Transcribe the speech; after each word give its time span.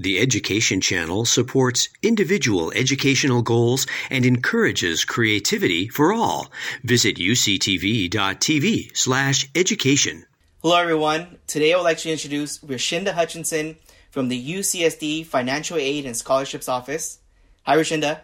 The 0.00 0.20
Education 0.20 0.80
Channel 0.80 1.24
supports 1.24 1.88
individual 2.04 2.70
educational 2.70 3.42
goals 3.42 3.84
and 4.10 4.24
encourages 4.24 5.04
creativity 5.04 5.88
for 5.88 6.12
all. 6.12 6.52
Visit 6.84 7.16
uctv.tv 7.16 8.96
slash 8.96 9.48
education. 9.56 10.24
Hello, 10.62 10.76
everyone. 10.76 11.38
Today 11.48 11.72
I 11.72 11.76
would 11.76 11.82
like 11.82 11.98
to 11.98 12.12
introduce 12.12 12.60
Rashinda 12.60 13.12
Hutchinson 13.12 13.76
from 14.12 14.28
the 14.28 14.40
UCSD 14.40 15.26
Financial 15.26 15.76
Aid 15.76 16.06
and 16.06 16.16
Scholarships 16.16 16.68
Office. 16.68 17.18
Hi, 17.64 17.76
Rashinda. 17.76 18.20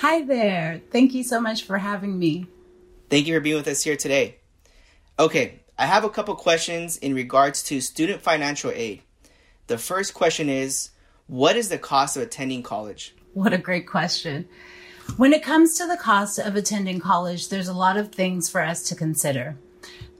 Hi 0.00 0.20
there. 0.20 0.82
Thank 0.90 1.14
you 1.14 1.22
so 1.22 1.40
much 1.40 1.62
for 1.62 1.78
having 1.78 2.18
me. 2.18 2.48
Thank 3.08 3.26
you 3.26 3.34
for 3.34 3.40
being 3.40 3.56
with 3.56 3.68
us 3.68 3.82
here 3.82 3.96
today. 3.96 4.36
Okay, 5.18 5.60
I 5.78 5.86
have 5.86 6.04
a 6.04 6.10
couple 6.10 6.34
questions 6.34 6.98
in 6.98 7.14
regards 7.14 7.62
to 7.62 7.80
student 7.80 8.20
financial 8.20 8.72
aid. 8.72 9.00
The 9.68 9.78
first 9.78 10.12
question 10.12 10.50
is 10.50 10.90
What 11.26 11.56
is 11.56 11.70
the 11.70 11.78
cost 11.78 12.18
of 12.18 12.22
attending 12.22 12.62
college? 12.62 13.14
What 13.32 13.54
a 13.54 13.58
great 13.58 13.86
question. 13.86 14.46
When 15.16 15.32
it 15.32 15.42
comes 15.42 15.76
to 15.78 15.86
the 15.86 15.96
cost 15.96 16.38
of 16.38 16.54
attending 16.54 17.00
college, 17.00 17.48
there's 17.48 17.68
a 17.68 17.72
lot 17.72 17.96
of 17.96 18.12
things 18.12 18.50
for 18.50 18.60
us 18.60 18.82
to 18.84 18.94
consider. 18.94 19.56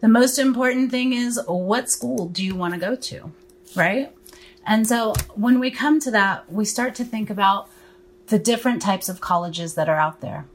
The 0.01 0.09
most 0.09 0.39
important 0.39 0.91
thing 0.91 1.13
is 1.13 1.39
what 1.47 1.91
school 1.91 2.29
do 2.29 2.43
you 2.43 2.55
want 2.55 2.73
to 2.73 2.81
go 2.81 2.97
to, 2.97 3.33
right? 3.77 4.15
And 4.67 4.87
so 4.87 5.13
when 5.35 5.61
we 5.61 5.71
come 5.71 6.01
to 6.01 6.11
that, 6.11 6.51
we 6.51 6.65
start 6.65 6.95
to 6.95 7.05
think 7.05 7.29
about 7.29 7.69
the 8.29 8.39
different 8.39 8.81
types 8.81 9.11
of 9.11 9.21
colleges 9.21 9.75
that 9.75 9.91
are 9.91 9.99
out 9.99 10.23
there. 10.23 10.47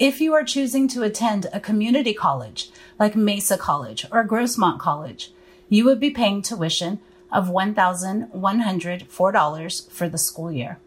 If 0.00 0.20
you 0.20 0.34
are 0.34 0.42
choosing 0.42 0.88
to 0.88 1.04
attend 1.04 1.46
a 1.52 1.60
community 1.60 2.14
college 2.14 2.70
like 2.98 3.14
Mesa 3.14 3.56
College 3.56 4.06
or 4.10 4.26
Grossmont 4.26 4.80
College, 4.80 5.32
you 5.68 5.84
would 5.84 6.00
be 6.00 6.10
paying 6.10 6.42
tuition 6.42 6.98
of 7.34 7.48
$1,104 7.48 9.90
for 9.90 10.08
the 10.08 10.16
school 10.16 10.50
year. 10.50 10.78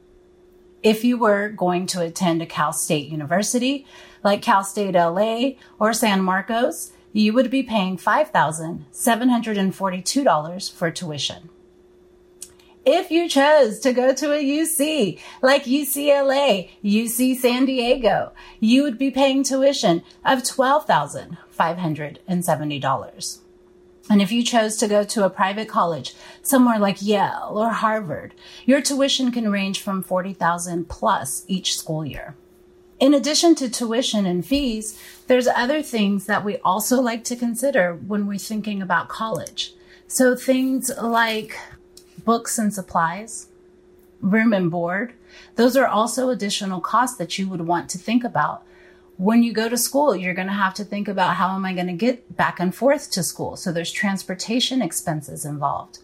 If 0.81 1.03
you 1.03 1.17
were 1.17 1.49
going 1.49 1.85
to 1.87 2.01
attend 2.01 2.41
a 2.41 2.45
Cal 2.45 2.71
State 2.71 3.09
University 3.09 3.85
like 4.23 4.41
Cal 4.41 4.63
State 4.63 4.95
LA 4.95 5.49
or 5.79 5.91
San 5.93 6.23
Marcos, 6.23 6.93
you 7.11 7.33
would 7.33 7.51
be 7.51 7.63
paying 7.63 7.97
$5,742 7.97 10.73
for 10.73 10.91
tuition. 10.91 11.49
If 12.85 13.11
you 13.11 13.27
chose 13.27 13.79
to 13.79 13.91
go 13.91 14.13
to 14.13 14.31
a 14.31 14.41
UC 14.41 15.19
like 15.41 15.65
UCLA, 15.65 16.69
UC 16.81 17.35
San 17.35 17.65
Diego, 17.65 18.31
you 18.61 18.83
would 18.83 18.97
be 18.97 19.11
paying 19.11 19.43
tuition 19.43 20.01
of 20.23 20.43
$12,570. 20.43 23.39
And 24.09 24.21
if 24.21 24.31
you 24.31 24.43
chose 24.43 24.77
to 24.77 24.87
go 24.87 25.03
to 25.03 25.25
a 25.25 25.29
private 25.29 25.67
college, 25.67 26.13
somewhere 26.41 26.79
like 26.79 27.01
Yale 27.01 27.51
or 27.53 27.71
Harvard, 27.71 28.33
your 28.65 28.81
tuition 28.81 29.31
can 29.31 29.51
range 29.51 29.81
from 29.81 30.01
40,000 30.01 30.87
plus 30.87 31.43
each 31.47 31.77
school 31.77 32.05
year. 32.05 32.35
In 32.99 33.13
addition 33.13 33.53
to 33.55 33.69
tuition 33.69 34.25
and 34.25 34.45
fees, 34.45 34.99
there's 35.27 35.47
other 35.47 35.83
things 35.83 36.25
that 36.25 36.43
we 36.43 36.57
also 36.57 37.01
like 37.01 37.23
to 37.25 37.35
consider 37.35 37.93
when 37.93 38.25
we're 38.25 38.39
thinking 38.39 38.81
about 38.81 39.09
college. 39.09 39.73
So 40.07 40.35
things 40.35 40.89
like 41.01 41.57
books 42.23 42.57
and 42.57 42.73
supplies, 42.73 43.47
room 44.21 44.53
and 44.53 44.71
board. 44.71 45.13
Those 45.55 45.77
are 45.77 45.85
also 45.85 46.29
additional 46.29 46.81
costs 46.81 47.17
that 47.17 47.37
you 47.37 47.47
would 47.49 47.61
want 47.61 47.89
to 47.91 47.97
think 47.97 48.23
about. 48.23 48.63
When 49.17 49.41
you 49.41 49.51
go 49.51 49.67
to 49.67 49.77
school, 49.77 50.15
you're 50.15 50.35
going 50.35 50.47
to 50.47 50.53
have 50.53 50.75
to 50.75 50.83
think 50.83 51.07
about 51.07 51.35
how 51.35 51.55
am 51.55 51.65
I 51.65 51.73
going 51.73 51.87
to 51.87 51.93
get 51.93 52.37
back 52.37 52.59
and 52.59 52.73
forth 52.73 53.09
to 53.11 53.23
school? 53.23 53.55
So 53.55 53.71
there's 53.71 53.91
transportation 53.91 54.81
expenses 54.81 55.43
involved. 55.43 55.99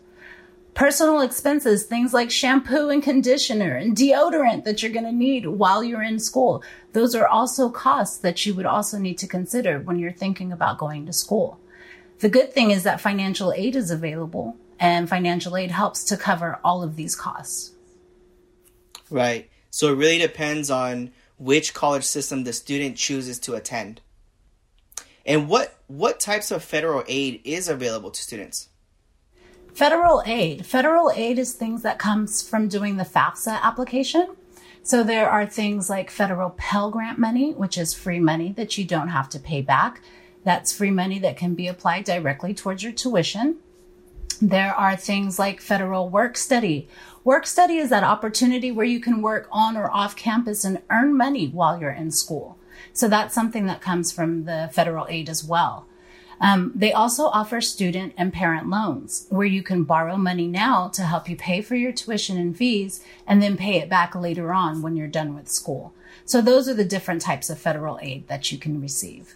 Personal 0.73 1.21
expenses, 1.21 1.83
things 1.83 2.15
like 2.15 2.31
shampoo 2.31 2.89
and 2.89 3.03
conditioner 3.03 3.75
and 3.75 3.95
deodorant 3.95 4.63
that 4.63 4.81
you're 4.81 4.91
going 4.91 5.05
to 5.05 5.11
need 5.11 5.45
while 5.45 5.83
you're 5.83 6.01
in 6.01 6.17
school. 6.17 6.63
Those 6.93 7.13
are 7.13 7.27
also 7.27 7.69
costs 7.69 8.17
that 8.17 8.43
you 8.47 8.55
would 8.55 8.65
also 8.65 8.97
need 8.97 9.19
to 9.19 9.27
consider 9.27 9.79
when 9.79 9.99
you're 9.99 10.11
thinking 10.11 10.51
about 10.51 10.79
going 10.79 11.05
to 11.05 11.13
school. 11.13 11.59
The 12.19 12.29
good 12.29 12.51
thing 12.51 12.71
is 12.71 12.81
that 12.83 12.99
financial 12.99 13.53
aid 13.53 13.75
is 13.75 13.91
available 13.91 14.57
and 14.79 15.07
financial 15.07 15.55
aid 15.55 15.69
helps 15.69 16.03
to 16.05 16.17
cover 16.17 16.59
all 16.63 16.81
of 16.81 16.95
these 16.95 17.15
costs. 17.15 17.73
Right. 19.11 19.51
So 19.69 19.93
it 19.93 19.97
really 19.97 20.17
depends 20.17 20.71
on 20.71 21.11
which 21.43 21.73
college 21.73 22.05
system 22.05 22.43
the 22.43 22.53
student 22.53 22.95
chooses 22.95 23.37
to 23.39 23.53
attend. 23.53 23.99
And 25.25 25.49
what 25.49 25.77
what 25.87 26.19
types 26.19 26.51
of 26.51 26.63
federal 26.63 27.03
aid 27.07 27.41
is 27.43 27.67
available 27.67 28.11
to 28.11 28.21
students? 28.21 28.69
Federal 29.73 30.21
aid. 30.25 30.65
Federal 30.65 31.11
aid 31.11 31.39
is 31.39 31.53
things 31.53 31.81
that 31.81 31.99
comes 31.99 32.47
from 32.47 32.67
doing 32.67 32.97
the 32.97 33.03
FAFSA 33.03 33.61
application. 33.61 34.35
So 34.83 35.03
there 35.03 35.29
are 35.29 35.45
things 35.45 35.89
like 35.89 36.09
federal 36.09 36.51
Pell 36.51 36.91
Grant 36.91 37.17
money, 37.17 37.53
which 37.53 37.77
is 37.77 37.93
free 37.93 38.19
money 38.19 38.51
that 38.53 38.77
you 38.77 38.85
don't 38.85 39.07
have 39.09 39.29
to 39.29 39.39
pay 39.39 39.61
back. 39.61 40.01
That's 40.43 40.73
free 40.73 40.91
money 40.91 41.19
that 41.19 41.37
can 41.37 41.55
be 41.55 41.67
applied 41.67 42.03
directly 42.03 42.53
towards 42.53 42.83
your 42.83 42.91
tuition. 42.91 43.57
There 44.41 44.75
are 44.75 44.95
things 44.95 45.39
like 45.39 45.61
federal 45.61 46.09
work 46.09 46.37
study. 46.37 46.89
Work 47.23 47.47
study 47.47 47.77
is 47.77 47.89
that 47.89 48.03
opportunity 48.03 48.69
where 48.71 48.85
you 48.85 48.99
can 48.99 49.21
work 49.21 49.47
on 49.49 49.77
or 49.77 49.89
off 49.89 50.15
campus 50.15 50.65
and 50.65 50.81
earn 50.89 51.15
money 51.15 51.47
while 51.47 51.79
you're 51.79 51.91
in 51.91 52.11
school. 52.11 52.57
So 52.91 53.07
that's 53.07 53.33
something 53.33 53.65
that 53.67 53.79
comes 53.79 54.11
from 54.11 54.43
the 54.43 54.69
federal 54.73 55.07
aid 55.07 55.29
as 55.29 55.43
well. 55.43 55.87
Um, 56.41 56.73
they 56.75 56.91
also 56.91 57.27
offer 57.27 57.61
student 57.61 58.13
and 58.17 58.33
parent 58.33 58.69
loans 58.69 59.27
where 59.29 59.47
you 59.47 59.63
can 59.63 59.85
borrow 59.85 60.17
money 60.17 60.47
now 60.47 60.89
to 60.89 61.03
help 61.03 61.29
you 61.29 61.37
pay 61.37 61.61
for 61.61 61.75
your 61.75 61.93
tuition 61.93 62.37
and 62.37 62.57
fees 62.57 63.01
and 63.25 63.41
then 63.41 63.55
pay 63.55 63.77
it 63.77 63.87
back 63.87 64.13
later 64.15 64.51
on 64.51 64.81
when 64.81 64.97
you're 64.97 65.07
done 65.07 65.33
with 65.33 65.47
school. 65.47 65.93
So 66.25 66.41
those 66.41 66.67
are 66.67 66.73
the 66.73 66.83
different 66.83 67.21
types 67.21 67.49
of 67.49 67.57
federal 67.57 67.99
aid 68.01 68.27
that 68.27 68.51
you 68.51 68.57
can 68.57 68.81
receive. 68.81 69.35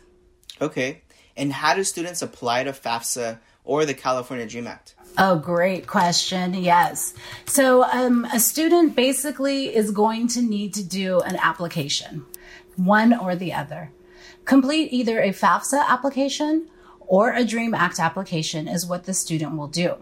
Okay. 0.60 1.02
And 1.38 1.54
how 1.54 1.74
do 1.74 1.86
students 1.86 2.22
apply 2.22 2.66
to 2.66 2.74
FAFSA 2.74 3.40
or 3.64 3.86
the 3.86 3.94
California 3.94 4.46
Dream 4.46 4.68
Act? 4.68 4.96
Oh, 5.20 5.40
great 5.40 5.88
question. 5.88 6.54
Yes. 6.54 7.16
So, 7.48 7.84
um, 7.86 8.26
a 8.26 8.40
student 8.40 8.96
basically 8.96 9.76
is 9.76 9.90
going 9.90 10.28
to 10.30 10.44
need 10.44 10.76
to 10.76 10.84
do 10.84 11.22
an 11.22 11.38
application, 11.38 12.26
one 12.76 13.18
or 13.18 13.36
the 13.36 13.52
other. 13.52 13.92
Complete 14.46 14.94
either 14.94 15.20
a 15.20 15.30
FAFSA 15.30 15.88
application 15.88 16.70
or 17.00 17.34
a 17.34 17.44
DREAM 17.44 17.74
Act 17.74 18.00
application 18.00 18.68
is 18.68 18.86
what 18.86 19.06
the 19.06 19.14
student 19.14 19.58
will 19.58 19.68
do. 19.68 19.96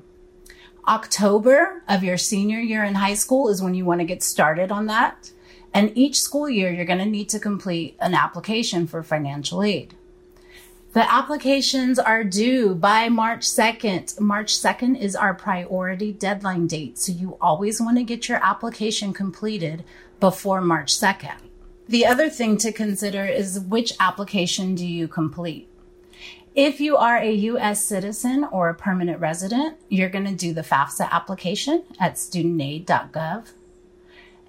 October 0.86 1.82
of 1.88 2.04
your 2.04 2.18
senior 2.18 2.60
year 2.60 2.84
in 2.84 2.96
high 2.96 3.14
school 3.14 3.48
is 3.48 3.62
when 3.62 3.74
you 3.74 3.86
want 3.86 4.02
to 4.02 4.06
get 4.06 4.22
started 4.22 4.70
on 4.70 4.88
that. 4.88 5.32
And 5.74 5.98
each 5.98 6.20
school 6.22 6.50
year, 6.50 6.72
you're 6.72 6.86
going 6.86 7.00
to 7.00 7.06
need 7.06 7.30
to 7.30 7.40
complete 7.40 7.96
an 8.02 8.14
application 8.14 8.86
for 8.86 9.02
financial 9.02 9.64
aid. 9.64 9.96
The 10.96 11.14
applications 11.14 12.00
are 12.00 12.24
due 12.24 12.74
by 12.74 13.10
March 13.10 13.42
2nd. 13.42 14.18
March 14.22 14.54
2nd 14.54 14.98
is 14.98 15.14
our 15.14 15.34
priority 15.34 16.14
deadline 16.14 16.68
date. 16.68 16.98
So 16.98 17.12
you 17.12 17.38
always 17.42 17.82
want 17.82 17.98
to 17.98 18.04
get 18.06 18.30
your 18.30 18.40
application 18.42 19.12
completed 19.12 19.84
before 20.22 20.62
March 20.62 20.94
2nd. 20.94 21.36
The 21.90 22.06
other 22.06 22.30
thing 22.30 22.56
to 22.60 22.72
consider 22.72 23.26
is 23.26 23.60
which 23.60 23.92
application 24.00 24.74
do 24.74 24.88
you 24.88 25.10
complete? 25.10 25.68
If 26.56 26.80
you 26.80 26.96
are 26.96 27.18
a 27.18 27.30
U.S. 27.52 27.84
citizen 27.84 28.48
or 28.50 28.70
a 28.70 28.74
permanent 28.74 29.20
resident, 29.20 29.76
you're 29.90 30.08
going 30.08 30.24
to 30.24 30.34
do 30.34 30.54
the 30.54 30.62
FAFSA 30.62 31.12
application 31.12 31.84
at 32.00 32.16
studentaid.gov. 32.16 33.52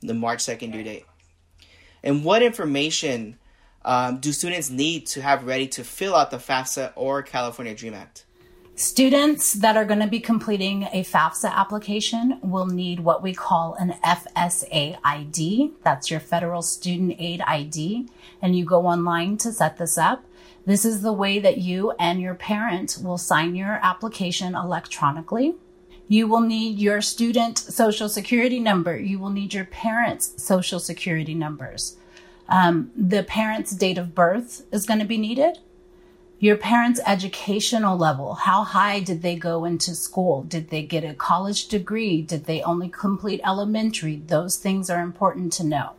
the 0.00 0.14
March 0.14 0.40
2nd 0.40 0.72
due 0.72 0.82
date. 0.82 1.06
And 2.02 2.24
what 2.24 2.42
information 2.42 3.38
um, 3.84 4.18
do 4.18 4.32
students 4.32 4.70
need 4.70 5.06
to 5.08 5.22
have 5.22 5.44
ready 5.44 5.68
to 5.68 5.84
fill 5.84 6.14
out 6.14 6.30
the 6.30 6.38
FAFSA 6.38 6.92
or 6.96 7.22
California 7.22 7.74
DREAM 7.74 7.94
Act? 7.94 8.23
Students 8.76 9.52
that 9.52 9.76
are 9.76 9.84
going 9.84 10.00
to 10.00 10.08
be 10.08 10.18
completing 10.18 10.88
a 10.92 11.04
FAFSA 11.04 11.48
application 11.48 12.40
will 12.42 12.66
need 12.66 12.98
what 12.98 13.22
we 13.22 13.32
call 13.32 13.74
an 13.74 13.94
FSA 14.04 14.98
ID. 15.04 15.70
That's 15.84 16.10
your 16.10 16.18
Federal 16.18 16.60
Student 16.60 17.14
Aid 17.20 17.40
ID. 17.42 18.08
And 18.42 18.58
you 18.58 18.64
go 18.64 18.86
online 18.86 19.36
to 19.38 19.52
set 19.52 19.78
this 19.78 19.96
up. 19.96 20.24
This 20.66 20.84
is 20.84 21.02
the 21.02 21.12
way 21.12 21.38
that 21.38 21.58
you 21.58 21.92
and 22.00 22.20
your 22.20 22.34
parent 22.34 22.98
will 23.00 23.16
sign 23.16 23.54
your 23.54 23.78
application 23.80 24.56
electronically. 24.56 25.54
You 26.08 26.26
will 26.26 26.40
need 26.40 26.76
your 26.80 27.00
student 27.00 27.58
social 27.58 28.08
security 28.08 28.58
number. 28.58 28.98
You 28.98 29.20
will 29.20 29.30
need 29.30 29.54
your 29.54 29.66
parents' 29.66 30.42
social 30.42 30.80
security 30.80 31.34
numbers. 31.34 31.96
Um, 32.48 32.90
the 32.96 33.22
parent's 33.22 33.70
date 33.70 33.98
of 33.98 34.16
birth 34.16 34.66
is 34.72 34.84
going 34.84 34.98
to 34.98 35.06
be 35.06 35.16
needed 35.16 35.58
your 36.38 36.56
parents' 36.56 37.00
educational 37.06 37.96
level. 37.96 38.34
How 38.34 38.64
high 38.64 39.00
did 39.00 39.22
they 39.22 39.36
go 39.36 39.64
into 39.64 39.94
school? 39.94 40.42
Did 40.42 40.70
they 40.70 40.82
get 40.82 41.04
a 41.04 41.14
college 41.14 41.68
degree? 41.68 42.22
Did 42.22 42.44
they 42.44 42.62
only 42.62 42.88
complete 42.88 43.40
elementary? 43.44 44.16
Those 44.16 44.56
things 44.56 44.90
are 44.90 45.00
important 45.00 45.52
to 45.54 45.64
know. 45.64 45.92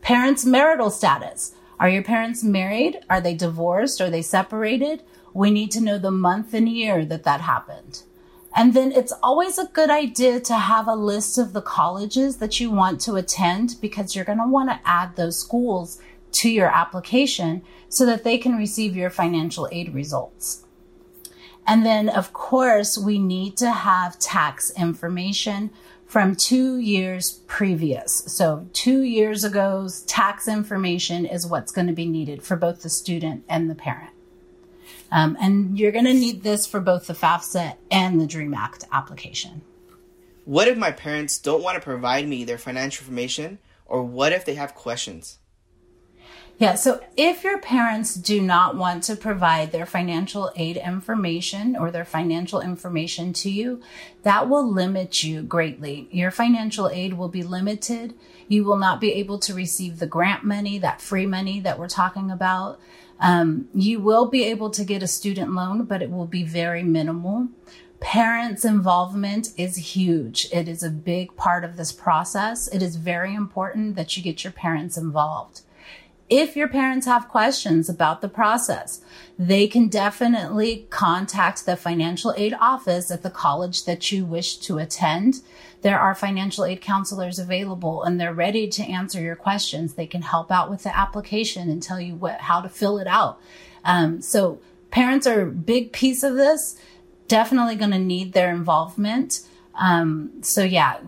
Parents' 0.00 0.44
marital 0.44 0.90
status. 0.90 1.54
Are 1.80 1.88
your 1.88 2.02
parents 2.02 2.44
married? 2.44 3.00
Are 3.10 3.20
they 3.20 3.34
divorced? 3.34 4.00
Are 4.00 4.10
they 4.10 4.22
separated? 4.22 5.02
We 5.34 5.50
need 5.50 5.70
to 5.72 5.80
know 5.80 5.98
the 5.98 6.10
month 6.10 6.54
and 6.54 6.68
year 6.68 7.04
that 7.06 7.24
that 7.24 7.40
happened. 7.40 8.02
And 8.54 8.74
then 8.74 8.92
it's 8.92 9.14
always 9.22 9.58
a 9.58 9.66
good 9.66 9.90
idea 9.90 10.38
to 10.40 10.54
have 10.54 10.86
a 10.86 10.94
list 10.94 11.38
of 11.38 11.52
the 11.52 11.62
colleges 11.62 12.36
that 12.36 12.60
you 12.60 12.70
want 12.70 13.00
to 13.02 13.14
attend 13.14 13.76
because 13.80 14.14
you're 14.14 14.26
going 14.26 14.38
to 14.38 14.46
want 14.46 14.68
to 14.68 14.80
add 14.84 15.16
those 15.16 15.38
schools 15.38 15.98
to 16.32 16.50
your 16.50 16.68
application 16.68 17.62
so 17.88 18.06
that 18.06 18.24
they 18.24 18.38
can 18.38 18.56
receive 18.56 18.96
your 18.96 19.10
financial 19.10 19.68
aid 19.70 19.94
results. 19.94 20.64
And 21.66 21.86
then, 21.86 22.08
of 22.08 22.32
course, 22.32 22.98
we 22.98 23.18
need 23.18 23.56
to 23.58 23.70
have 23.70 24.18
tax 24.18 24.70
information 24.76 25.70
from 26.06 26.34
two 26.34 26.76
years 26.76 27.40
previous. 27.46 28.24
So, 28.26 28.66
two 28.72 29.02
years 29.02 29.44
ago's 29.44 30.02
tax 30.02 30.48
information 30.48 31.24
is 31.24 31.46
what's 31.46 31.72
going 31.72 31.86
to 31.86 31.92
be 31.92 32.06
needed 32.06 32.42
for 32.42 32.56
both 32.56 32.82
the 32.82 32.90
student 32.90 33.44
and 33.48 33.70
the 33.70 33.74
parent. 33.74 34.12
Um, 35.10 35.36
and 35.40 35.78
you're 35.78 35.92
going 35.92 36.04
to 36.06 36.14
need 36.14 36.42
this 36.42 36.66
for 36.66 36.80
both 36.80 37.06
the 37.06 37.14
FAFSA 37.14 37.76
and 37.90 38.20
the 38.20 38.26
DREAM 38.26 38.54
Act 38.54 38.84
application. 38.90 39.62
What 40.44 40.68
if 40.68 40.76
my 40.76 40.90
parents 40.90 41.38
don't 41.38 41.62
want 41.62 41.76
to 41.76 41.80
provide 41.80 42.26
me 42.26 42.44
their 42.44 42.58
financial 42.58 43.04
information, 43.04 43.58
or 43.86 44.02
what 44.02 44.32
if 44.32 44.44
they 44.44 44.54
have 44.54 44.74
questions? 44.74 45.38
Yeah, 46.62 46.76
so 46.76 47.00
if 47.16 47.42
your 47.42 47.58
parents 47.58 48.14
do 48.14 48.40
not 48.40 48.76
want 48.76 49.02
to 49.04 49.16
provide 49.16 49.72
their 49.72 49.84
financial 49.84 50.52
aid 50.54 50.76
information 50.76 51.74
or 51.74 51.90
their 51.90 52.04
financial 52.04 52.60
information 52.60 53.32
to 53.32 53.50
you, 53.50 53.82
that 54.22 54.48
will 54.48 54.70
limit 54.70 55.24
you 55.24 55.42
greatly. 55.42 56.06
Your 56.12 56.30
financial 56.30 56.88
aid 56.88 57.14
will 57.14 57.26
be 57.28 57.42
limited. 57.42 58.14
You 58.46 58.62
will 58.62 58.76
not 58.76 59.00
be 59.00 59.12
able 59.14 59.40
to 59.40 59.52
receive 59.52 59.98
the 59.98 60.06
grant 60.06 60.44
money, 60.44 60.78
that 60.78 61.00
free 61.00 61.26
money 61.26 61.58
that 61.58 61.80
we're 61.80 61.88
talking 61.88 62.30
about. 62.30 62.78
Um, 63.18 63.66
you 63.74 63.98
will 63.98 64.26
be 64.26 64.44
able 64.44 64.70
to 64.70 64.84
get 64.84 65.02
a 65.02 65.08
student 65.08 65.50
loan, 65.50 65.82
but 65.86 66.00
it 66.00 66.12
will 66.12 66.28
be 66.28 66.44
very 66.44 66.84
minimal. 66.84 67.48
Parents' 67.98 68.64
involvement 68.64 69.48
is 69.56 69.96
huge. 69.96 70.46
It 70.52 70.68
is 70.68 70.84
a 70.84 70.90
big 70.90 71.34
part 71.34 71.64
of 71.64 71.76
this 71.76 71.90
process. 71.90 72.68
It 72.68 72.82
is 72.82 72.94
very 72.94 73.34
important 73.34 73.96
that 73.96 74.16
you 74.16 74.22
get 74.22 74.44
your 74.44 74.52
parents 74.52 74.96
involved. 74.96 75.62
If 76.34 76.56
your 76.56 76.68
parents 76.68 77.04
have 77.04 77.28
questions 77.28 77.90
about 77.90 78.22
the 78.22 78.28
process, 78.28 79.02
they 79.38 79.66
can 79.66 79.88
definitely 79.88 80.86
contact 80.88 81.66
the 81.66 81.76
financial 81.76 82.32
aid 82.38 82.54
office 82.58 83.10
at 83.10 83.22
the 83.22 83.28
college 83.28 83.84
that 83.84 84.10
you 84.10 84.24
wish 84.24 84.56
to 84.60 84.78
attend. 84.78 85.42
There 85.82 86.00
are 86.00 86.14
financial 86.14 86.64
aid 86.64 86.80
counselors 86.80 87.38
available 87.38 88.02
and 88.02 88.18
they're 88.18 88.32
ready 88.32 88.66
to 88.68 88.82
answer 88.82 89.20
your 89.20 89.36
questions. 89.36 89.92
They 89.92 90.06
can 90.06 90.22
help 90.22 90.50
out 90.50 90.70
with 90.70 90.84
the 90.84 90.96
application 90.96 91.68
and 91.68 91.82
tell 91.82 92.00
you 92.00 92.14
what, 92.14 92.40
how 92.40 92.62
to 92.62 92.68
fill 92.70 92.96
it 92.96 93.06
out. 93.06 93.38
Um, 93.84 94.22
so 94.22 94.58
parents 94.90 95.26
are 95.26 95.42
a 95.42 95.50
big 95.50 95.92
piece 95.92 96.22
of 96.22 96.36
this, 96.36 96.80
definitely 97.28 97.76
going 97.76 97.90
to 97.90 97.98
need 97.98 98.32
their 98.32 98.48
involvement. 98.48 99.46
Um, 99.74 100.30
so 100.40 100.64
yeah, 100.64 100.98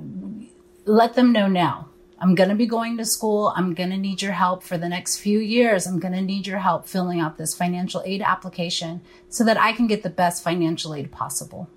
let 0.85 1.15
them 1.15 1.33
know 1.33 1.49
now 1.49 1.89
I'm 2.25 2.35
going 2.35 2.49
to 2.49 2.55
be 2.55 2.65
going 2.65 2.97
to 2.97 3.05
school. 3.05 3.53
I'm 3.55 3.75
going 3.75 3.91
to 3.91 3.99
need 3.99 4.23
your 4.23 4.33
help 4.33 4.63
for 4.63 4.79
the 4.79 4.89
next 4.89 5.19
few 5.19 5.41
years. 5.41 5.87
I'm 5.87 6.01
going 6.01 6.15
to 6.15 6.23
need 6.23 6.47
your 6.47 6.59
help 6.59 6.89
filling 6.89 7.21
out 7.21 7.37
this 7.37 7.55
financial 7.55 8.03
aid 8.07 8.23
application 8.23 9.03
so 9.29 9.45
that 9.45 9.59
I 9.59 9.73
can 9.73 9.87
get 9.87 10.03
the 10.03 10.09
best 10.09 10.43
financial 10.43 10.95
aid 10.95 11.13
possible. 11.13 11.69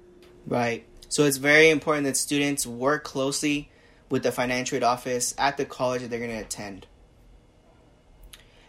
Right. 0.45 0.85
So 1.09 1.25
it's 1.25 1.35
very 1.35 1.69
important 1.69 2.05
that 2.05 2.15
students 2.15 2.65
work 2.65 3.03
closely 3.03 3.69
with 4.09 4.23
the 4.23 4.31
financial 4.31 4.77
aid 4.77 4.83
office 4.83 5.35
at 5.37 5.57
the 5.57 5.65
college 5.65 6.01
that 6.01 6.09
they're 6.09 6.17
going 6.17 6.31
to 6.31 6.37
attend. 6.37 6.87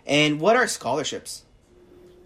And 0.04 0.40
what 0.40 0.56
are 0.56 0.66
scholarships? 0.66 1.44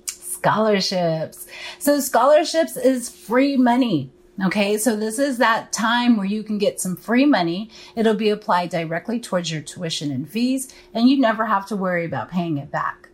Scholarships. 0.06 1.46
So, 1.78 2.00
scholarships 2.00 2.78
is 2.78 3.10
free 3.10 3.58
money. 3.58 4.12
Okay, 4.40 4.78
so 4.78 4.96
this 4.96 5.18
is 5.18 5.36
that 5.38 5.72
time 5.72 6.16
where 6.16 6.24
you 6.24 6.42
can 6.42 6.56
get 6.56 6.80
some 6.80 6.96
free 6.96 7.26
money. 7.26 7.68
It'll 7.94 8.14
be 8.14 8.30
applied 8.30 8.70
directly 8.70 9.20
towards 9.20 9.52
your 9.52 9.60
tuition 9.60 10.10
and 10.10 10.28
fees, 10.28 10.74
and 10.94 11.08
you 11.08 11.20
never 11.20 11.44
have 11.44 11.66
to 11.66 11.76
worry 11.76 12.06
about 12.06 12.30
paying 12.30 12.56
it 12.56 12.70
back. 12.70 13.10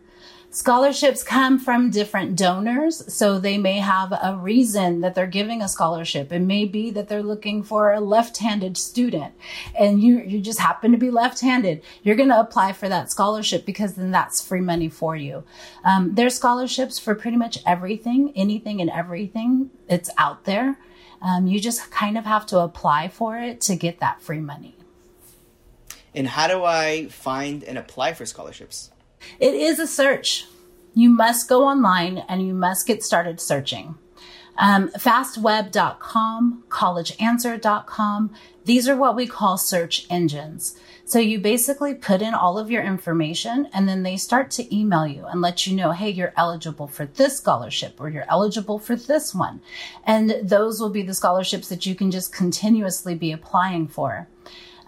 Scholarships 0.51 1.21
come 1.21 1.59
from 1.59 1.91
different 1.91 2.35
donors, 2.35 3.13
so 3.13 3.37
they 3.37 3.59
may 3.59 3.77
have 3.77 4.11
a 4.11 4.35
reason 4.35 5.01
that 5.01 5.13
they're 5.13 5.27
giving 5.27 5.61
a 5.61 5.67
scholarship. 5.67 6.31
It 6.31 6.39
may 6.39 6.65
be 6.65 6.89
that 6.89 7.07
they're 7.07 7.21
looking 7.21 7.61
for 7.61 7.93
a 7.93 7.99
left-handed 7.99 8.75
student 8.75 9.35
and 9.77 10.01
you, 10.01 10.19
you 10.21 10.41
just 10.41 10.57
happen 10.57 10.91
to 10.91 10.97
be 10.97 11.11
left-handed. 11.11 11.83
You're 12.01 12.15
going 12.15 12.29
to 12.29 12.39
apply 12.39 12.73
for 12.73 12.89
that 12.89 13.11
scholarship 13.11 13.63
because 13.63 13.93
then 13.93 14.09
that's 14.09 14.41
free 14.41 14.61
money 14.61 14.89
for 14.89 15.15
you. 15.15 15.43
Um, 15.83 16.15
there's 16.15 16.35
scholarships 16.35 16.97
for 16.97 17.13
pretty 17.13 17.37
much 17.37 17.59
everything, 17.67 18.33
anything 18.35 18.81
and 18.81 18.89
everything. 18.89 19.69
It's 19.87 20.09
out 20.17 20.45
there. 20.45 20.79
Um, 21.21 21.45
you 21.45 21.59
just 21.59 21.91
kind 21.91 22.17
of 22.17 22.25
have 22.25 22.47
to 22.47 22.59
apply 22.59 23.09
for 23.09 23.37
it 23.37 23.61
to 23.61 23.75
get 23.75 23.99
that 23.99 24.19
free 24.19 24.39
money. 24.39 24.75
And 26.15 26.27
how 26.27 26.47
do 26.47 26.63
I 26.63 27.07
find 27.09 27.63
and 27.63 27.77
apply 27.77 28.13
for 28.13 28.25
scholarships? 28.25 28.89
It 29.39 29.53
is 29.53 29.79
a 29.79 29.87
search. 29.87 30.45
You 30.93 31.09
must 31.09 31.47
go 31.47 31.65
online 31.65 32.19
and 32.27 32.45
you 32.45 32.53
must 32.53 32.87
get 32.87 33.03
started 33.03 33.39
searching. 33.39 33.95
Um, 34.57 34.89
fastweb.com, 34.89 36.63
collegeanswer.com, 36.67 38.31
these 38.65 38.87
are 38.87 38.95
what 38.95 39.15
we 39.15 39.25
call 39.25 39.57
search 39.57 40.05
engines. 40.09 40.77
So 41.05 41.17
you 41.17 41.39
basically 41.39 41.95
put 41.95 42.21
in 42.21 42.35
all 42.35 42.59
of 42.59 42.69
your 42.69 42.83
information 42.83 43.67
and 43.73 43.89
then 43.89 44.03
they 44.03 44.15
start 44.15 44.51
to 44.51 44.75
email 44.75 45.07
you 45.07 45.25
and 45.25 45.41
let 45.41 45.65
you 45.65 45.75
know, 45.75 45.91
hey, 45.91 46.11
you're 46.11 46.33
eligible 46.37 46.87
for 46.87 47.07
this 47.07 47.37
scholarship 47.37 47.99
or 47.99 48.09
you're 48.09 48.29
eligible 48.29 48.77
for 48.77 48.95
this 48.95 49.33
one. 49.33 49.61
And 50.03 50.35
those 50.43 50.79
will 50.79 50.91
be 50.91 51.01
the 51.01 51.15
scholarships 51.15 51.69
that 51.69 51.87
you 51.87 51.95
can 51.95 52.11
just 52.11 52.31
continuously 52.31 53.15
be 53.15 53.31
applying 53.31 53.87
for. 53.87 54.27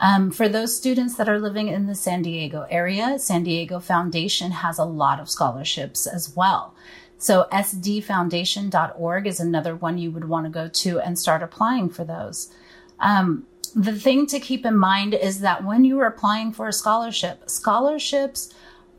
Um, 0.02 0.32
for 0.32 0.50
those 0.50 0.76
students 0.76 1.16
that 1.18 1.30
are 1.30 1.40
living 1.40 1.68
in 1.68 1.86
the 1.86 1.94
San 1.94 2.24
Diego 2.24 2.66
area, 2.72 3.20
San 3.20 3.44
Diego 3.44 3.80
Foundation 3.80 4.52
has 4.52 4.80
a 4.80 4.84
lot 4.84 5.20
of 5.20 5.30
scholarships 5.30 6.08
as 6.08 6.36
well. 6.36 6.74
So 7.20 7.46
sdfoundation.org 7.52 9.28
is 9.28 9.40
another 9.40 9.76
one 9.76 10.00
you 10.00 10.10
would 10.10 10.28
want 10.28 10.48
to 10.48 10.50
go 10.50 10.68
to 10.68 11.00
and 11.00 11.20
start 11.20 11.44
applying 11.44 11.92
for 11.92 12.04
those. 12.04 12.52
Um, 13.00 13.46
the 13.76 13.94
thing 13.94 14.26
to 14.28 14.40
keep 14.40 14.66
in 14.66 14.76
mind 14.76 15.14
is 15.14 15.42
that 15.42 15.64
when 15.64 15.86
you 15.86 16.00
are 16.00 16.08
applying 16.08 16.52
for 16.52 16.68
a 16.68 16.74
scholarship, 16.74 17.48
scholarships, 17.48 18.52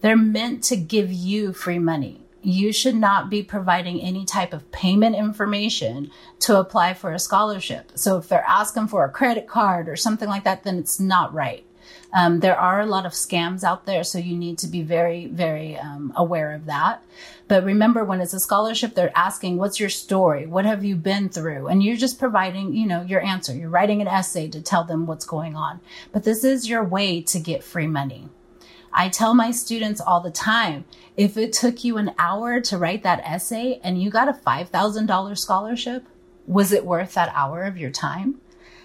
they're 0.03 0.17
meant 0.17 0.63
to 0.65 0.77
give 0.77 1.13
you 1.13 1.53
free 1.53 1.81
money. 1.81 2.22
You 2.43 2.73
should 2.73 2.97
not 2.97 3.31
be 3.31 3.43
providing 3.43 4.01
any 4.01 4.25
type 4.25 4.53
of 4.53 4.71
payment 4.73 5.17
information 5.17 6.11
to 6.41 6.59
apply 6.59 6.95
for 6.95 7.13
a 7.13 7.19
scholarship. 7.19 7.93
So 7.95 8.17
if 8.19 8.29
they're 8.29 8.45
asking 8.49 8.89
for 8.89 9.05
a 9.05 9.11
credit 9.11 9.47
card 9.47 9.89
or 9.89 9.97
something 9.97 10.29
like 10.29 10.45
that, 10.45 10.65
then 10.65 10.79
it's 10.79 10.99
not 10.99 11.33
right. 11.33 11.65
Um, 12.13 12.41
there 12.41 12.59
are 12.59 12.81
a 12.81 12.87
lot 12.87 13.07
of 13.07 13.13
scams 13.13 13.65
out 13.65 13.87
there, 13.87 14.05
so 14.05 14.19
you 14.19 14.37
need 14.37 14.59
to 14.59 14.67
be 14.67 14.83
very, 14.83 15.27
very 15.27 15.79
um, 15.79 16.13
aware 16.15 16.53
of 16.53 16.67
that. 16.67 17.03
But 17.49 17.65
remember, 17.65 18.05
when 18.05 18.21
it's 18.21 18.35
a 18.35 18.41
scholarship, 18.41 18.95
they're 18.95 19.17
asking, 19.17 19.57
"What's 19.57 19.81
your 19.81 19.89
story? 19.89 20.47
What 20.47 20.65
have 20.65 20.85
you 20.85 20.95
been 20.95 21.29
through?" 21.29 21.69
And 21.69 21.83
you're 21.83 21.97
just 21.97 22.19
providing, 22.19 22.75
you 22.75 22.87
know, 22.87 23.03
your 23.03 23.23
answer. 23.23 23.55
You're 23.55 23.71
writing 23.71 24.01
an 24.01 24.09
essay 24.09 24.49
to 24.49 24.61
tell 24.61 24.85
them 24.85 25.07
what's 25.07 25.25
going 25.25 25.57
on. 25.57 25.81
But 26.13 26.25
this 26.25 26.45
is 26.45 26.69
your 26.69 26.85
way 26.85 27.23
to 27.23 27.39
get 27.39 27.65
free 27.65 27.87
money. 27.87 28.29
I 28.93 29.09
tell 29.09 29.35
my 29.35 29.51
students 29.51 30.01
all 30.01 30.21
the 30.21 30.31
time, 30.31 30.85
if 31.17 31.37
it 31.37 31.53
took 31.53 31.85
you 31.85 31.97
an 31.97 32.13
hour 32.19 32.61
to 32.61 32.79
write 32.79 33.03
that 33.03 33.21
essay 33.25 33.81
and 33.83 34.03
you 34.03 34.11
got 34.11 34.29
a 34.29 34.33
$5,000 34.33 35.39
scholarship, 35.39 36.07
was 36.47 36.73
it 36.73 36.85
worth 36.85 37.15
that 37.15 37.33
hour 37.35 37.63
of 37.63 37.79
your 37.79 37.91
time? 37.91 38.41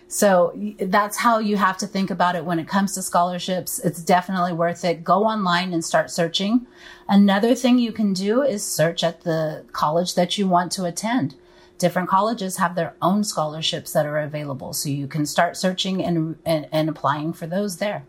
So 0.07 0.57
that's 0.79 1.17
how 1.17 1.39
you 1.39 1.57
have 1.57 1.77
to 1.79 1.87
think 1.87 2.09
about 2.09 2.35
it 2.35 2.45
when 2.45 2.59
it 2.59 2.67
comes 2.67 2.93
to 2.93 3.01
scholarships. 3.01 3.79
It's 3.79 4.01
definitely 4.01 4.53
worth 4.53 4.85
it. 4.85 5.03
Go 5.03 5.25
online 5.25 5.73
and 5.73 5.83
start 5.83 6.09
searching. 6.09 6.65
Another 7.09 7.53
thing 7.53 7.77
you 7.77 7.91
can 7.91 8.13
do 8.13 8.41
is 8.41 8.65
search 8.65 9.03
at 9.03 9.21
the 9.21 9.65
college 9.73 10.15
that 10.15 10.37
you 10.37 10.47
want 10.47 10.71
to 10.73 10.85
attend. 10.85 11.35
Different 11.77 12.07
colleges 12.07 12.57
have 12.57 12.75
their 12.75 12.95
own 13.01 13.25
scholarships 13.25 13.91
that 13.91 14.05
are 14.05 14.17
available. 14.17 14.71
So 14.71 14.87
you 14.87 15.07
can 15.07 15.25
start 15.25 15.57
searching 15.57 16.03
and, 16.03 16.37
and, 16.45 16.69
and 16.71 16.87
applying 16.87 17.33
for 17.33 17.45
those 17.45 17.77
there. 17.77 18.05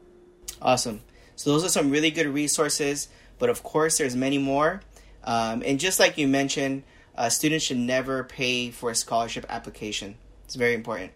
Awesome. 0.62 1.00
So 1.38 1.52
those 1.52 1.64
are 1.64 1.68
some 1.68 1.90
really 1.90 2.10
good 2.10 2.26
resources, 2.26 3.06
but 3.38 3.48
of 3.48 3.62
course 3.62 3.96
there's 3.96 4.16
many 4.16 4.38
more. 4.38 4.80
Um, 5.22 5.62
and 5.64 5.78
just 5.78 6.00
like 6.00 6.18
you 6.18 6.26
mentioned, 6.26 6.82
uh, 7.16 7.28
students 7.28 7.64
should 7.64 7.76
never 7.76 8.24
pay 8.24 8.72
for 8.72 8.90
a 8.90 8.94
scholarship 8.96 9.46
application. 9.48 10.16
It's 10.46 10.56
very 10.56 10.74
important. 10.74 11.12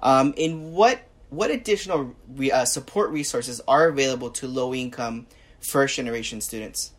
Um, 0.00 0.32
and 0.38 0.72
what 0.72 1.00
what 1.30 1.50
additional 1.50 2.14
re, 2.28 2.52
uh, 2.52 2.64
support 2.64 3.10
resources 3.10 3.60
are 3.66 3.88
available 3.88 4.30
to 4.30 4.46
low 4.46 4.72
income 4.72 5.26
first 5.58 5.96
generation 5.96 6.40
students? 6.40 6.92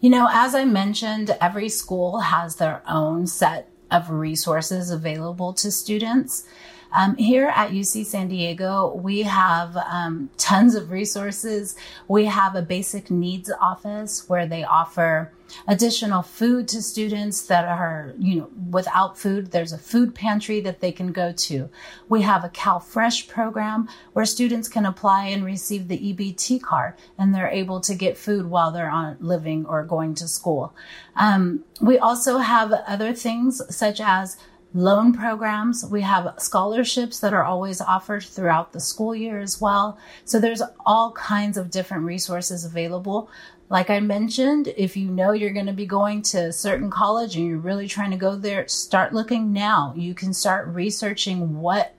You 0.00 0.10
know, 0.10 0.28
as 0.32 0.56
I 0.56 0.64
mentioned, 0.64 1.36
every 1.40 1.68
school 1.68 2.18
has 2.18 2.56
their 2.56 2.82
own 2.88 3.28
set 3.28 3.68
of 3.88 4.10
resources 4.10 4.90
available 4.90 5.52
to 5.52 5.70
students. 5.70 6.44
Um, 6.92 7.16
here 7.16 7.48
at 7.48 7.70
UC 7.70 8.06
San 8.06 8.28
Diego, 8.28 8.94
we 8.94 9.22
have 9.22 9.76
um, 9.76 10.30
tons 10.36 10.74
of 10.74 10.90
resources. 10.90 11.76
We 12.08 12.26
have 12.26 12.54
a 12.54 12.62
basic 12.62 13.10
needs 13.10 13.50
office 13.60 14.28
where 14.28 14.46
they 14.46 14.64
offer 14.64 15.32
additional 15.68 16.22
food 16.22 16.68
to 16.68 16.82
students 16.82 17.46
that 17.46 17.64
are, 17.64 18.14
you 18.18 18.36
know, 18.36 18.50
without 18.70 19.18
food. 19.18 19.50
There's 19.50 19.72
a 19.72 19.78
food 19.78 20.14
pantry 20.14 20.60
that 20.60 20.80
they 20.80 20.92
can 20.92 21.12
go 21.12 21.32
to. 21.32 21.68
We 22.08 22.22
have 22.22 22.44
a 22.44 22.48
CalFresh 22.48 23.28
program 23.28 23.88
where 24.12 24.24
students 24.24 24.68
can 24.68 24.86
apply 24.86 25.26
and 25.26 25.44
receive 25.44 25.88
the 25.88 25.98
EBT 26.12 26.62
card 26.62 26.94
and 27.18 27.34
they're 27.34 27.48
able 27.48 27.80
to 27.82 27.94
get 27.94 28.18
food 28.18 28.46
while 28.46 28.72
they're 28.72 28.90
on 28.90 29.16
living 29.20 29.66
or 29.66 29.84
going 29.84 30.14
to 30.16 30.28
school. 30.28 30.74
Um, 31.14 31.64
we 31.80 31.98
also 31.98 32.38
have 32.38 32.72
other 32.72 33.12
things 33.12 33.62
such 33.74 34.00
as 34.00 34.36
loan 34.74 35.12
programs. 35.12 35.84
We 35.84 36.02
have 36.02 36.34
scholarships 36.38 37.20
that 37.20 37.32
are 37.32 37.44
always 37.44 37.80
offered 37.80 38.24
throughout 38.24 38.72
the 38.72 38.80
school 38.80 39.14
year 39.14 39.40
as 39.40 39.60
well. 39.60 39.98
So 40.24 40.38
there's 40.38 40.62
all 40.84 41.12
kinds 41.12 41.56
of 41.56 41.70
different 41.70 42.04
resources 42.04 42.64
available. 42.64 43.30
Like 43.68 43.90
I 43.90 44.00
mentioned, 44.00 44.72
if 44.76 44.96
you 44.96 45.10
know 45.10 45.32
you're 45.32 45.50
going 45.50 45.66
to 45.66 45.72
be 45.72 45.86
going 45.86 46.22
to 46.22 46.46
a 46.46 46.52
certain 46.52 46.90
college 46.90 47.36
and 47.36 47.46
you're 47.46 47.58
really 47.58 47.88
trying 47.88 48.12
to 48.12 48.16
go 48.16 48.36
there, 48.36 48.68
start 48.68 49.12
looking 49.12 49.52
now. 49.52 49.92
You 49.96 50.14
can 50.14 50.32
start 50.32 50.68
researching 50.68 51.60
what 51.60 51.94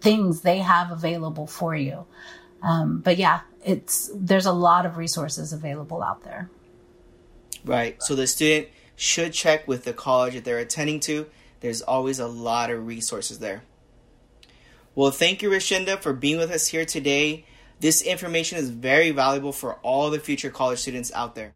things 0.00 0.42
they 0.42 0.58
have 0.58 0.92
available 0.92 1.46
for 1.46 1.74
you. 1.74 2.06
Um, 2.62 3.00
but 3.00 3.16
yeah, 3.16 3.40
it's 3.64 4.10
there's 4.14 4.46
a 4.46 4.52
lot 4.52 4.86
of 4.86 4.96
resources 4.96 5.52
available 5.52 6.02
out 6.02 6.22
there. 6.22 6.50
Right. 7.64 8.00
So 8.02 8.14
the 8.14 8.26
student 8.26 8.68
should 8.94 9.32
check 9.32 9.66
with 9.66 9.84
the 9.84 9.92
college 9.92 10.34
that 10.34 10.44
they're 10.44 10.58
attending 10.58 11.00
to. 11.00 11.26
There's 11.64 11.80
always 11.80 12.18
a 12.18 12.26
lot 12.26 12.70
of 12.70 12.86
resources 12.86 13.38
there. 13.38 13.62
Well, 14.94 15.10
thank 15.10 15.40
you, 15.40 15.48
Rashinda, 15.48 15.98
for 15.98 16.12
being 16.12 16.36
with 16.36 16.50
us 16.50 16.66
here 16.66 16.84
today. 16.84 17.46
This 17.80 18.02
information 18.02 18.58
is 18.58 18.68
very 18.68 19.12
valuable 19.12 19.50
for 19.50 19.76
all 19.76 20.10
the 20.10 20.20
future 20.20 20.50
college 20.50 20.80
students 20.80 21.10
out 21.14 21.34
there. 21.34 21.54